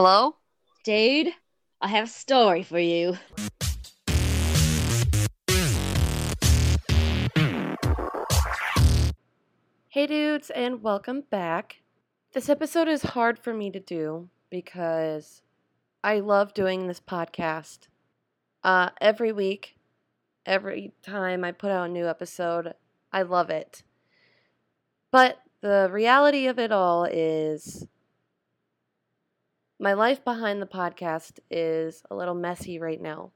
[0.00, 0.36] Hello?
[0.84, 1.34] Dude,
[1.80, 3.18] I have a story for you.
[9.88, 11.82] Hey, dudes, and welcome back.
[12.32, 15.42] This episode is hard for me to do because
[16.04, 17.88] I love doing this podcast.
[18.62, 19.78] Uh, every week,
[20.46, 22.74] every time I put out a new episode,
[23.12, 23.82] I love it.
[25.10, 27.88] But the reality of it all is
[29.78, 33.30] my life behind the podcast is a little messy right now.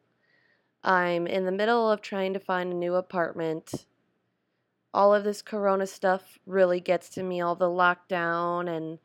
[0.82, 3.86] I'm in the middle of trying to find a new apartment.
[4.92, 8.98] All of this corona stuff really gets to me, all the lockdown and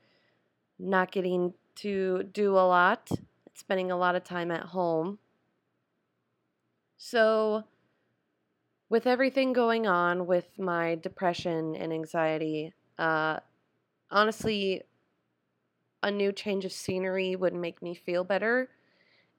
[0.80, 3.10] not getting to do a lot,
[3.54, 5.20] spending a lot of time at home.
[6.98, 7.66] So,
[8.90, 13.40] with everything going on with my depression and anxiety, uh,
[14.10, 14.82] honestly,
[16.04, 18.70] a new change of scenery would make me feel better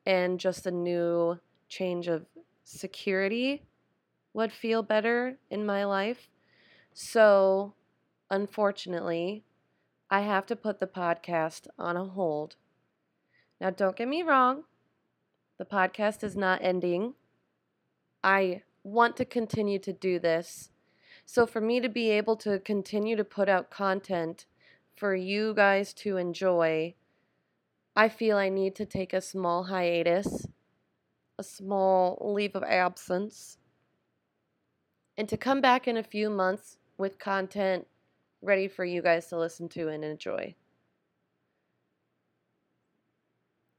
[0.04, 1.38] and just a new
[1.68, 2.26] change of
[2.64, 3.62] security
[4.32, 6.28] would feel better in my life.
[6.92, 7.74] So,
[8.30, 9.44] unfortunately,
[10.10, 12.56] I have to put the podcast on a hold.
[13.60, 14.64] Now, don't get me wrong,
[15.58, 17.14] the podcast is not ending.
[18.22, 20.70] I want to continue to do this.
[21.26, 24.46] So, for me to be able to continue to put out content
[24.98, 26.94] for you guys to enjoy,
[27.94, 30.46] I feel I need to take a small hiatus,
[31.38, 33.58] a small leave of absence,
[35.16, 37.86] and to come back in a few months with content
[38.42, 40.54] ready for you guys to listen to and enjoy.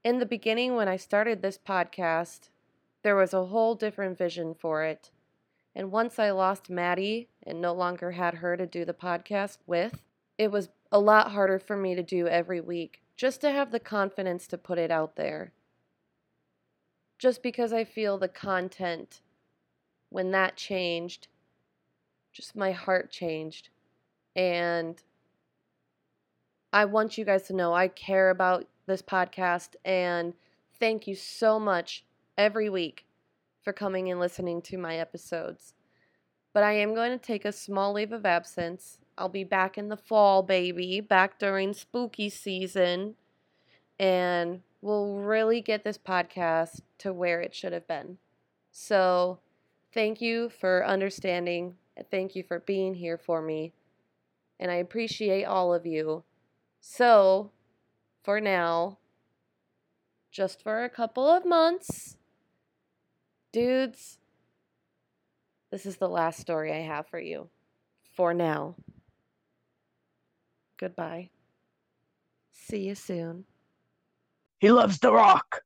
[0.04, 2.50] In the beginning, when I started this podcast,
[3.04, 5.12] there was a whole different vision for it.
[5.76, 10.02] And once I lost Maddie and no longer had her to do the podcast with,
[10.38, 13.80] it was a lot harder for me to do every week just to have the
[13.80, 15.52] confidence to put it out there.
[17.18, 19.22] Just because I feel the content,
[20.10, 21.28] when that changed,
[22.32, 23.70] just my heart changed.
[24.36, 25.02] And
[26.72, 30.34] I want you guys to know I care about this podcast and
[30.80, 32.06] thank you so much
[32.38, 33.06] every week
[33.62, 35.74] for coming and listening to my episodes.
[36.54, 39.90] But I am going to take a small leave of absence I'll be back in
[39.90, 43.16] the fall, baby, back during spooky season.
[44.00, 48.18] And we'll really get this podcast to where it should have been.
[48.72, 49.40] So,
[49.94, 51.76] thank you for understanding.
[52.10, 53.74] Thank you for being here for me.
[54.58, 56.24] And I appreciate all of you.
[56.80, 57.52] So,
[58.24, 59.00] for now,
[60.32, 62.16] just for a couple of months,
[63.52, 64.18] dudes,
[65.72, 67.50] this is the last story I have for you.
[68.16, 68.76] For now.
[70.80, 71.30] Goodbye.
[72.54, 73.46] See you soon.
[74.60, 75.62] He loves The Rock.